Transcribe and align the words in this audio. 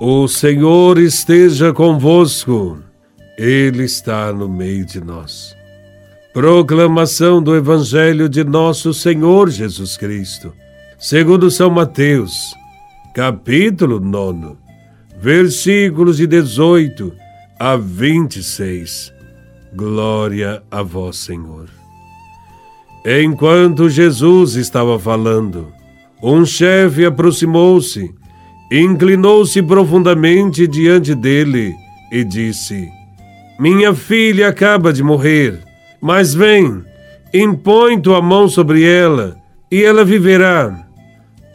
O 0.00 0.26
Senhor 0.26 0.98
esteja 0.98 1.72
convosco, 1.72 2.80
Ele 3.38 3.84
está 3.84 4.32
no 4.32 4.48
meio 4.48 4.84
de 4.84 5.00
nós. 5.00 5.54
Proclamação 6.32 7.40
do 7.40 7.54
Evangelho 7.54 8.28
de 8.28 8.42
Nosso 8.42 8.92
Senhor 8.92 9.48
Jesus 9.48 9.96
Cristo, 9.96 10.52
segundo 10.98 11.48
São 11.48 11.70
Mateus, 11.70 12.52
capítulo 13.14 14.00
9, 14.00 14.56
versículos 15.16 16.16
de 16.16 16.26
18 16.26 17.12
a 17.60 17.76
26. 17.76 19.12
Glória 19.76 20.60
a 20.72 20.82
Vós, 20.82 21.18
Senhor. 21.18 21.68
Enquanto 23.06 23.88
Jesus 23.88 24.56
estava 24.56 24.98
falando, 24.98 25.72
um 26.20 26.44
chefe 26.44 27.04
aproximou-se 27.04 28.12
inclinou-se 28.80 29.62
profundamente 29.62 30.66
diante 30.66 31.14
dele 31.14 31.74
e 32.10 32.24
disse: 32.24 32.88
Minha 33.58 33.94
filha 33.94 34.48
acaba 34.48 34.92
de 34.92 35.02
morrer, 35.02 35.60
mas 36.00 36.34
vem, 36.34 36.82
impõe 37.32 38.00
tua 38.00 38.20
mão 38.20 38.48
sobre 38.48 38.82
ela 38.82 39.36
e 39.70 39.82
ela 39.82 40.04
viverá. 40.04 40.86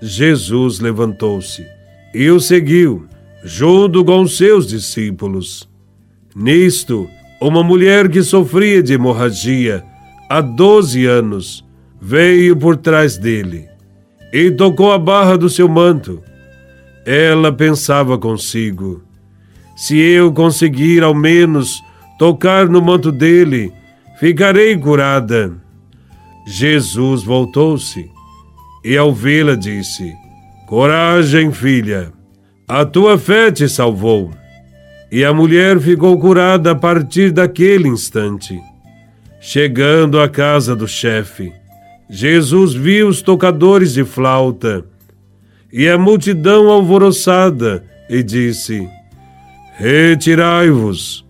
Jesus 0.02 0.80
levantou-se 0.80 1.66
e 2.14 2.30
o 2.30 2.40
seguiu, 2.40 3.06
junto 3.44 4.04
com 4.06 4.26
seus 4.28 4.68
discípulos. 4.68 5.70
Nisto, 6.36 7.10
uma 7.42 7.64
mulher 7.64 8.08
que 8.10 8.22
sofria 8.22 8.82
de 8.82 8.94
hemorragia 8.94 9.84
há 10.30 10.42
doze 10.42 11.06
anos 11.06 11.66
veio 12.00 12.56
por 12.56 12.78
trás 12.78 13.18
dele 13.18 13.68
e 14.32 14.52
tocou 14.52 14.92
a 14.92 14.98
barra 14.98 15.38
do 15.38 15.50
seu 15.50 15.68
manto 15.68 16.22
ela 17.12 17.52
pensava 17.52 18.20
consigo: 18.20 19.02
se 19.76 19.98
eu 19.98 20.32
conseguir 20.32 21.02
ao 21.02 21.16
menos 21.16 21.84
tocar 22.20 22.70
no 22.70 22.80
manto 22.80 23.12
dele, 23.12 23.74
ficarei 24.20 24.78
curada. 24.78 25.52
Jesus 26.46 27.24
voltou-se 27.24 28.08
e, 28.86 28.96
ao 28.96 29.12
vê-la, 29.12 29.56
disse: 29.56 30.14
Coragem, 30.68 31.52
filha, 31.52 32.14
a 32.68 32.86
tua 32.86 33.18
fé 33.18 33.52
te 33.52 33.68
salvou. 33.68 34.30
E 35.12 35.26
a 35.26 35.34
mulher 35.34 35.80
ficou 35.80 36.16
curada 36.20 36.72
a 36.72 36.76
partir 36.76 37.32
daquele 37.32 37.88
instante. 37.88 38.60
Chegando 39.42 40.22
à 40.22 40.30
casa 40.30 40.76
do 40.76 40.88
chefe, 40.88 41.52
Jesus 42.08 42.76
viu 42.76 43.08
os 43.08 43.24
tocadores 43.24 43.94
de 43.94 44.04
flauta 44.06 44.86
e 45.72 45.88
a 45.88 45.98
multidão 45.98 46.70
alvoroçada, 46.70 47.84
e 48.10 48.24
disse: 48.24 48.88
Retirai-vos, 49.78 51.26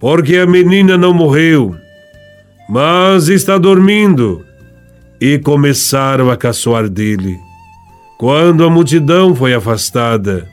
porque 0.00 0.36
a 0.36 0.46
menina 0.46 0.96
não 0.96 1.14
morreu, 1.14 1.74
mas 2.68 3.28
está 3.28 3.56
dormindo. 3.56 4.44
E 5.20 5.36
começaram 5.36 6.30
a 6.30 6.36
caçoar 6.36 6.88
dele. 6.88 7.36
Quando 8.18 8.64
a 8.64 8.70
multidão 8.70 9.34
foi 9.34 9.52
afastada, 9.52 10.48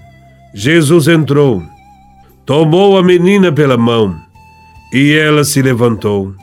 Jesus 0.55 1.07
entrou, 1.07 1.61
tomou 2.45 2.97
a 2.97 3.03
menina 3.03 3.51
pela 3.51 3.77
mão 3.77 4.15
e 4.91 5.13
ela 5.13 5.43
se 5.43 5.61
levantou. 5.61 6.33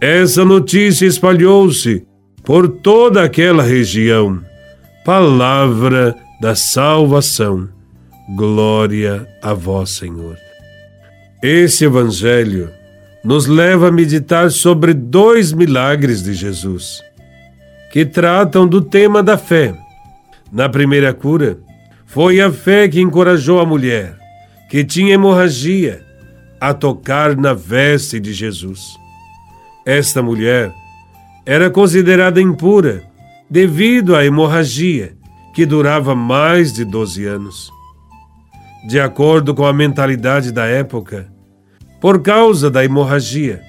Essa 0.00 0.44
notícia 0.44 1.04
espalhou-se 1.04 2.06
por 2.42 2.68
toda 2.68 3.22
aquela 3.22 3.62
região 3.62 4.40
palavra 5.06 6.16
da 6.40 6.56
salvação. 6.56 7.68
Glória 8.34 9.24
a 9.40 9.54
vós, 9.54 9.90
Senhor. 9.90 10.36
Esse 11.40 11.84
evangelho 11.84 12.72
nos 13.22 13.46
leva 13.46 13.86
a 13.86 13.92
meditar 13.92 14.50
sobre 14.50 14.92
dois 14.92 15.52
milagres 15.52 16.24
de 16.24 16.34
Jesus, 16.34 17.04
que 17.92 18.04
tratam 18.04 18.66
do 18.66 18.82
tema 18.82 19.22
da 19.22 19.38
fé. 19.38 19.76
Na 20.50 20.68
primeira 20.68 21.14
cura, 21.14 21.56
foi 22.04 22.40
a 22.40 22.50
fé 22.50 22.88
que 22.88 23.00
encorajou 23.00 23.60
a 23.60 23.64
mulher, 23.64 24.16
que 24.68 24.84
tinha 24.84 25.14
hemorragia, 25.14 26.04
a 26.60 26.74
tocar 26.74 27.36
na 27.36 27.54
veste 27.54 28.18
de 28.18 28.32
Jesus. 28.32 28.80
Esta 29.86 30.20
mulher 30.20 30.72
era 31.44 31.70
considerada 31.70 32.40
impura 32.40 33.04
devido 33.48 34.16
à 34.16 34.24
hemorragia, 34.24 35.16
que 35.54 35.64
durava 35.64 36.14
mais 36.14 36.72
de 36.72 36.84
12 36.84 37.24
anos. 37.24 37.72
De 38.86 39.00
acordo 39.00 39.54
com 39.54 39.64
a 39.64 39.72
mentalidade 39.72 40.52
da 40.52 40.66
época, 40.66 41.28
por 42.00 42.20
causa 42.22 42.70
da 42.70 42.84
hemorragia, 42.84 43.62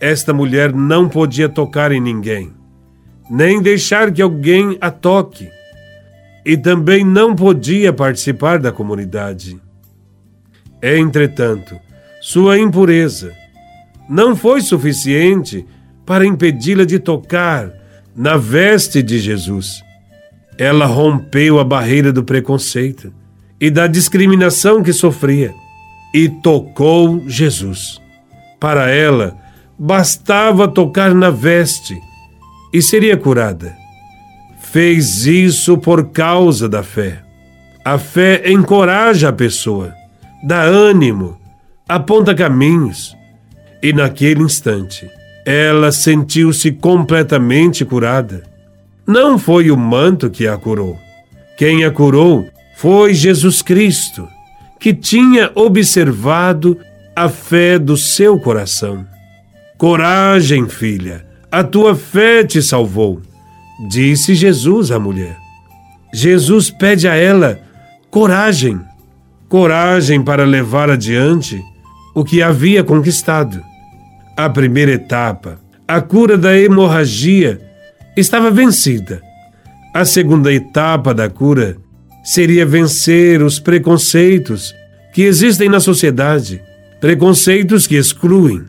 esta 0.00 0.32
mulher 0.32 0.72
não 0.72 1.08
podia 1.08 1.48
tocar 1.48 1.90
em 1.90 2.00
ninguém, 2.00 2.52
nem 3.30 3.60
deixar 3.60 4.12
que 4.12 4.22
alguém 4.22 4.76
a 4.80 4.90
toque, 4.90 5.50
e 6.44 6.56
também 6.56 7.04
não 7.04 7.34
podia 7.34 7.92
participar 7.92 8.58
da 8.58 8.70
comunidade. 8.70 9.60
Entretanto, 10.80 11.76
sua 12.20 12.58
impureza 12.58 13.34
não 14.08 14.36
foi 14.36 14.60
suficiente 14.60 15.66
para 16.04 16.24
impedi-la 16.24 16.84
de 16.84 17.00
tocar 17.00 17.72
na 18.16 18.38
veste 18.38 19.02
de 19.02 19.18
Jesus. 19.18 19.84
Ela 20.56 20.86
rompeu 20.86 21.60
a 21.60 21.64
barreira 21.64 22.10
do 22.10 22.24
preconceito 22.24 23.12
e 23.60 23.70
da 23.70 23.86
discriminação 23.86 24.82
que 24.82 24.92
sofria 24.92 25.52
e 26.14 26.28
tocou 26.28 27.22
Jesus. 27.28 28.00
Para 28.58 28.90
ela, 28.90 29.36
bastava 29.78 30.66
tocar 30.66 31.14
na 31.14 31.28
veste 31.28 32.00
e 32.72 32.80
seria 32.80 33.18
curada. 33.18 33.76
Fez 34.60 35.26
isso 35.26 35.76
por 35.76 36.10
causa 36.10 36.68
da 36.68 36.82
fé. 36.82 37.22
A 37.84 37.98
fé 37.98 38.50
encoraja 38.50 39.28
a 39.28 39.32
pessoa, 39.32 39.94
dá 40.42 40.62
ânimo, 40.62 41.38
aponta 41.86 42.34
caminhos. 42.34 43.14
E 43.82 43.92
naquele 43.92 44.42
instante, 44.42 45.08
ela 45.46 45.92
sentiu-se 45.92 46.72
completamente 46.72 47.84
curada. 47.84 48.42
Não 49.06 49.38
foi 49.38 49.70
o 49.70 49.76
manto 49.76 50.28
que 50.28 50.48
a 50.48 50.56
curou. 50.56 50.98
Quem 51.56 51.84
a 51.84 51.90
curou 51.92 52.44
foi 52.76 53.14
Jesus 53.14 53.62
Cristo, 53.62 54.28
que 54.80 54.92
tinha 54.92 55.52
observado 55.54 56.76
a 57.14 57.28
fé 57.28 57.78
do 57.78 57.96
seu 57.96 58.40
coração. 58.40 59.06
Coragem, 59.78 60.68
filha, 60.68 61.24
a 61.50 61.62
tua 61.62 61.94
fé 61.94 62.42
te 62.42 62.60
salvou, 62.60 63.22
disse 63.88 64.34
Jesus 64.34 64.90
à 64.90 64.98
mulher. 64.98 65.36
Jesus 66.12 66.70
pede 66.70 67.06
a 67.06 67.14
ela 67.14 67.60
coragem, 68.10 68.80
coragem 69.48 70.20
para 70.22 70.44
levar 70.44 70.90
adiante 70.90 71.62
o 72.12 72.24
que 72.24 72.42
havia 72.42 72.82
conquistado. 72.82 73.62
A 74.36 74.50
primeira 74.50 74.92
etapa, 74.92 75.58
a 75.88 76.00
cura 76.00 76.36
da 76.36 76.54
hemorragia, 76.58 77.58
estava 78.14 78.50
vencida. 78.50 79.22
A 79.94 80.04
segunda 80.04 80.52
etapa 80.52 81.14
da 81.14 81.30
cura 81.30 81.78
seria 82.22 82.66
vencer 82.66 83.42
os 83.42 83.58
preconceitos 83.58 84.74
que 85.14 85.22
existem 85.22 85.70
na 85.70 85.80
sociedade, 85.80 86.60
preconceitos 87.00 87.86
que 87.86 87.96
excluem. 87.96 88.64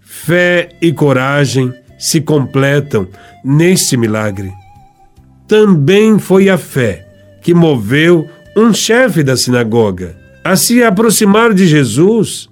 Fé 0.00 0.68
e 0.82 0.92
coragem 0.92 1.72
se 1.98 2.20
completam 2.20 3.08
neste 3.42 3.96
milagre. 3.96 4.52
Também 5.46 6.18
foi 6.18 6.50
a 6.50 6.58
fé 6.58 7.06
que 7.40 7.54
moveu 7.54 8.28
um 8.54 8.74
chefe 8.74 9.22
da 9.22 9.36
sinagoga 9.36 10.16
a 10.44 10.56
se 10.56 10.82
aproximar 10.82 11.54
de 11.54 11.66
Jesus 11.66 12.47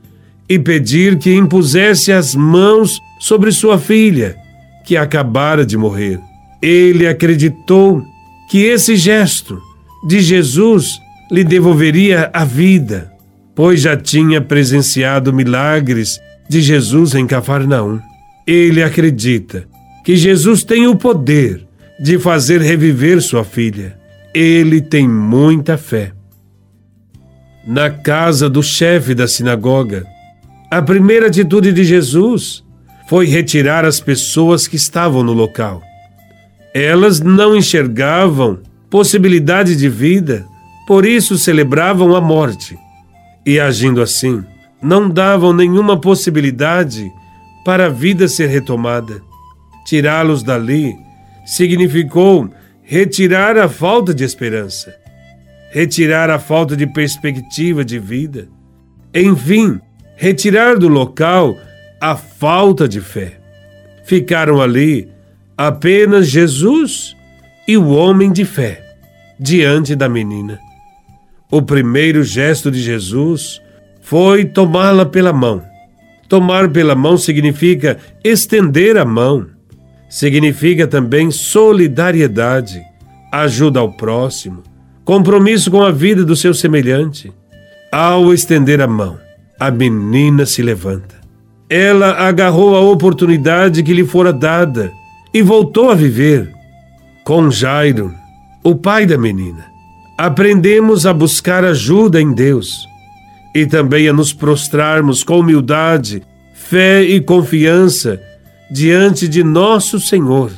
e 0.49 0.59
pedir 0.59 1.19
que 1.19 1.35
impusesse 1.35 2.13
as 2.13 2.35
mãos 2.35 3.01
sobre 3.19 3.51
sua 3.51 3.79
filha, 3.79 4.37
que 4.85 4.97
acabara 4.97 5.65
de 5.67 5.77
morrer. 5.77 6.21
Ele 6.63 7.07
acreditou 7.07 8.03
que 8.49 8.59
esse 8.65 8.97
gesto 8.97 9.61
de 10.07 10.21
Jesus 10.21 11.01
lhe 11.31 11.43
devolveria 11.43 12.31
a 12.33 12.45
vida, 12.45 13.13
pois 13.55 13.81
já 13.81 13.97
tinha 13.97 14.41
presenciado 14.41 15.33
milagres 15.33 16.21
de 16.49 16.61
Jesus 16.61 17.15
em 17.15 17.27
Cafarnaum. 17.27 18.01
Ele 18.47 18.83
acredita 18.83 19.67
que 20.05 20.15
Jesus 20.15 20.63
tem 20.63 20.87
o 20.87 20.95
poder 20.95 21.67
de 21.99 22.19
fazer 22.19 22.61
reviver 22.61 23.21
sua 23.21 23.43
filha. 23.43 23.99
Ele 24.33 24.81
tem 24.81 25.09
muita 25.09 25.77
fé. 25.77 26.13
Na 27.67 27.91
casa 27.91 28.49
do 28.49 28.63
chefe 28.63 29.15
da 29.15 29.27
sinagoga, 29.27 30.07
a 30.71 30.83
primeira 30.83 31.29
atitude 31.29 31.73
de 31.73 31.85
Jesus 31.85 32.65
foi 33.09 33.27
retirar 33.27 33.85
as 33.85 34.01
pessoas 34.01 34.67
que 34.67 34.77
estavam 34.77 35.23
no 35.23 35.33
local. 35.33 35.83
Elas 36.75 37.21
não 37.21 37.57
enxergavam 37.57 38.61
possibilidade 38.91 39.77
de 39.77 39.89
vida 39.89 40.47
Por 40.87 41.05
isso 41.05 41.37
celebravam 41.37 42.15
a 42.15 42.21
morte. 42.21 42.79
E 43.45 43.59
agindo 43.59 44.01
assim, 44.01 44.45
não 44.81 45.11
davam 45.11 45.53
nenhuma 45.53 46.01
possibilidade 46.01 47.11
para 47.65 47.87
a 47.87 47.89
vida 47.89 48.29
ser 48.29 48.47
retomada. 48.47 49.21
Tirá-los 49.85 50.45
dali 50.45 50.95
significou 51.45 52.49
retirar 52.83 53.59
a 53.59 53.69
falta 53.69 54.15
de 54.15 54.23
esperança, 54.23 54.95
retirar 55.73 56.31
a 56.31 56.39
falta 56.39 56.77
de 56.77 56.87
perspectiva 56.87 57.85
de 57.85 57.99
vida, 57.99 58.49
enfim, 59.13 59.81
retirar 60.17 60.77
do 60.79 60.89
local 60.89 61.57
a 62.01 62.17
falta 62.17 62.89
de 62.89 63.01
fé. 63.01 63.39
Ficaram 64.05 64.61
ali 64.61 65.09
apenas 65.57 66.29
Jesus 66.29 67.15
e 67.69 67.77
o 67.77 67.89
homem 67.89 68.33
de 68.33 68.45
fé 68.45 68.83
diante 69.39 69.95
da 69.95 70.09
menina. 70.09 70.59
O 71.51 71.63
primeiro 71.63 72.25
gesto 72.25 72.71
de 72.71 72.81
Jesus 72.81 73.61
foi 74.01 74.45
tomá-la 74.45 75.05
pela 75.05 75.33
mão. 75.33 75.63
Tomar 76.29 76.71
pela 76.71 76.95
mão 76.95 77.17
significa 77.17 77.99
estender 78.25 78.97
a 78.97 79.05
mão, 79.05 79.47
significa 80.09 80.87
também 80.87 81.31
solidariedade, 81.31 82.83
ajuda 83.31 83.79
ao 83.79 83.93
próximo, 83.93 84.63
compromisso 85.05 85.71
com 85.71 85.83
a 85.83 85.93
vida 85.93 86.25
do 86.25 86.35
seu 86.35 86.53
semelhante. 86.53 87.33
Ao 87.93 88.35
estender 88.35 88.81
a 88.81 88.89
mão, 88.89 89.19
a 89.59 89.71
menina 89.71 90.45
se 90.45 90.63
levanta. 90.63 91.17
Ela 91.69 92.13
agarrou 92.29 92.77
a 92.77 92.81
oportunidade 92.81 93.83
que 93.83 93.93
lhe 93.93 94.05
fora 94.05 94.33
dada 94.33 94.93
e 95.33 95.43
voltou 95.43 95.91
a 95.91 95.95
viver. 95.95 96.53
Com 97.25 97.51
Jairo, 97.51 98.15
o 98.63 98.75
pai 98.75 99.05
da 99.05 99.19
menina, 99.19 99.65
aprendemos 100.17 101.07
a 101.07 101.13
buscar 101.13 101.65
ajuda 101.65 102.21
em 102.21 102.33
Deus 102.33 102.87
e 103.55 103.67
também 103.67 104.09
a 104.09 104.13
nos 104.13 104.33
prostrarmos 104.33 105.25
com 105.25 105.41
humildade, 105.41 106.23
fé 106.55 107.03
e 107.03 107.21
confiança 107.21 108.21
diante 108.71 109.27
de 109.27 109.43
nosso 109.43 109.99
Senhor. 109.99 110.53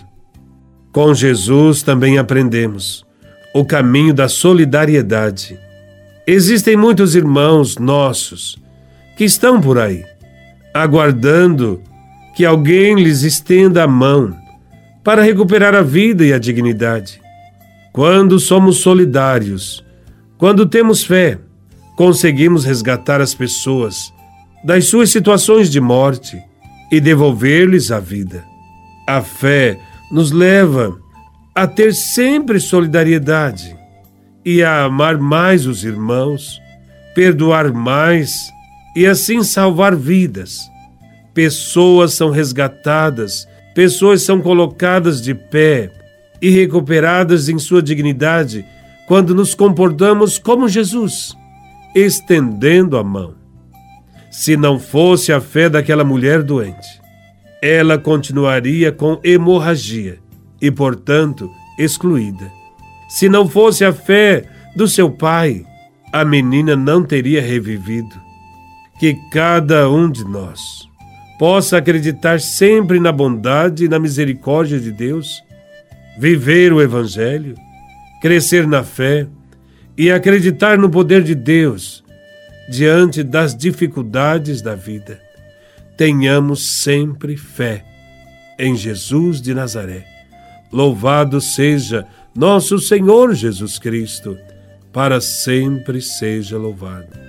Com 0.92 1.14
Jesus 1.14 1.82
também 1.82 2.18
aprendemos 2.18 3.06
o 3.54 3.64
caminho 3.64 4.12
da 4.12 4.28
solidariedade. 4.28 5.58
Existem 6.26 6.76
muitos 6.76 7.14
irmãos 7.14 7.78
nossos 7.78 8.58
que 9.18 9.24
estão 9.24 9.60
por 9.60 9.80
aí, 9.80 10.04
aguardando 10.72 11.82
que 12.36 12.44
alguém 12.44 12.94
lhes 12.94 13.24
estenda 13.24 13.82
a 13.82 13.86
mão 13.88 14.32
para 15.02 15.22
recuperar 15.22 15.74
a 15.74 15.82
vida 15.82 16.24
e 16.24 16.32
a 16.32 16.38
dignidade. 16.38 17.20
Quando 17.92 18.38
somos 18.38 18.76
solidários, 18.76 19.84
quando 20.38 20.66
temos 20.66 21.02
fé, 21.02 21.36
conseguimos 21.96 22.64
resgatar 22.64 23.20
as 23.20 23.34
pessoas 23.34 24.14
das 24.62 24.84
suas 24.84 25.10
situações 25.10 25.68
de 25.68 25.80
morte 25.80 26.40
e 26.92 27.00
devolver-lhes 27.00 27.90
a 27.90 27.98
vida. 27.98 28.44
A 29.04 29.20
fé 29.20 29.80
nos 30.12 30.30
leva 30.30 30.96
a 31.52 31.66
ter 31.66 31.92
sempre 31.92 32.60
solidariedade 32.60 33.76
e 34.44 34.62
a 34.62 34.84
amar 34.84 35.18
mais 35.18 35.66
os 35.66 35.82
irmãos, 35.82 36.60
perdoar 37.16 37.72
mais 37.72 38.56
e 38.98 39.06
assim 39.06 39.44
salvar 39.44 39.94
vidas. 39.94 40.68
Pessoas 41.32 42.14
são 42.14 42.30
resgatadas, 42.30 43.46
pessoas 43.72 44.22
são 44.22 44.40
colocadas 44.40 45.22
de 45.22 45.34
pé 45.34 45.92
e 46.42 46.50
recuperadas 46.50 47.48
em 47.48 47.60
sua 47.60 47.80
dignidade 47.80 48.64
quando 49.06 49.36
nos 49.36 49.54
comportamos 49.54 50.36
como 50.36 50.68
Jesus 50.68 51.36
estendendo 51.94 52.98
a 52.98 53.04
mão. 53.04 53.36
Se 54.32 54.56
não 54.56 54.80
fosse 54.80 55.32
a 55.32 55.40
fé 55.40 55.68
daquela 55.68 56.02
mulher 56.02 56.42
doente, 56.42 57.00
ela 57.62 57.98
continuaria 57.98 58.90
com 58.90 59.20
hemorragia 59.22 60.18
e, 60.60 60.72
portanto, 60.72 61.48
excluída. 61.78 62.50
Se 63.08 63.28
não 63.28 63.48
fosse 63.48 63.84
a 63.84 63.92
fé 63.92 64.44
do 64.74 64.88
seu 64.88 65.08
pai, 65.08 65.64
a 66.12 66.24
menina 66.24 66.74
não 66.74 67.04
teria 67.04 67.40
revivido. 67.40 68.27
Que 68.98 69.14
cada 69.30 69.88
um 69.88 70.10
de 70.10 70.24
nós 70.24 70.88
possa 71.38 71.78
acreditar 71.78 72.40
sempre 72.40 72.98
na 72.98 73.12
bondade 73.12 73.84
e 73.84 73.88
na 73.88 73.98
misericórdia 73.98 74.80
de 74.80 74.90
Deus, 74.90 75.40
viver 76.18 76.72
o 76.72 76.82
Evangelho, 76.82 77.54
crescer 78.20 78.66
na 78.66 78.82
fé 78.82 79.26
e 79.96 80.10
acreditar 80.10 80.76
no 80.76 80.90
poder 80.90 81.22
de 81.22 81.34
Deus 81.34 82.04
diante 82.68 83.22
das 83.22 83.56
dificuldades 83.56 84.60
da 84.60 84.74
vida. 84.74 85.20
Tenhamos 85.96 86.82
sempre 86.82 87.36
fé 87.36 87.84
em 88.58 88.76
Jesus 88.76 89.40
de 89.40 89.54
Nazaré. 89.54 90.04
Louvado 90.72 91.40
seja 91.40 92.06
nosso 92.34 92.78
Senhor 92.78 93.34
Jesus 93.34 93.78
Cristo, 93.78 94.36
para 94.92 95.20
sempre 95.20 96.02
seja 96.02 96.58
louvado. 96.58 97.27